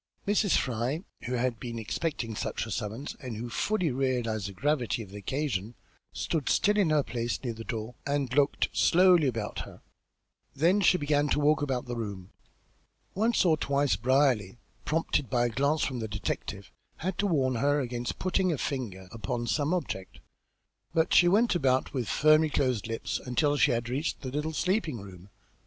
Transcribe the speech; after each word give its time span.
Mrs. 0.27 0.57
Fry, 0.57 1.03
who 1.25 1.33
had 1.33 1.59
been 1.59 1.77
expecting 1.77 2.31
just 2.31 2.41
such 2.41 2.65
a 2.65 2.71
summons 2.71 3.15
and 3.19 3.37
who 3.37 3.51
fully 3.51 3.91
realised 3.91 4.47
the 4.47 4.51
gravity 4.51 5.03
of 5.03 5.11
the 5.11 5.17
occasion, 5.19 5.75
stood 6.11 6.49
still 6.49 6.75
in 6.75 6.89
her 6.89 7.03
place 7.03 7.39
near 7.43 7.53
the 7.53 7.63
door 7.63 7.93
and 8.03 8.33
looked 8.33 8.69
slowly 8.73 9.27
about 9.27 9.59
her; 9.59 9.83
then 10.55 10.81
she 10.81 10.97
began 10.97 11.27
to 11.29 11.39
walk 11.39 11.61
about 11.61 11.85
the 11.85 11.95
room. 11.95 12.31
Once 13.13 13.45
or 13.45 13.55
twice 13.57 13.95
Brierly, 13.95 14.57
prompted 14.85 15.29
by 15.29 15.45
a 15.45 15.49
glance 15.49 15.83
from 15.83 15.99
the 15.99 16.07
detective, 16.07 16.71
had 16.97 17.15
to 17.19 17.27
warn 17.27 17.53
her 17.57 17.79
against 17.79 18.17
putting 18.17 18.51
a 18.51 18.57
finger 18.57 19.07
upon 19.11 19.45
some 19.45 19.71
object, 19.71 20.19
but 20.95 21.13
she 21.13 21.27
went 21.27 21.53
about 21.53 21.93
with 21.93 22.09
firmly 22.09 22.49
closed 22.49 22.87
lips 22.87 23.19
until 23.19 23.55
she 23.55 23.69
had 23.69 23.87
reached 23.87 24.21
the 24.21 24.31
little 24.31 24.51
sleeping 24.51 24.99
room. 24.99 25.29